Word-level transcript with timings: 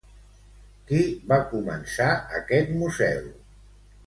Qui 0.91 1.01
va 1.33 1.39
començar 1.51 2.09
aquest 2.41 2.75
museu? 2.81 3.31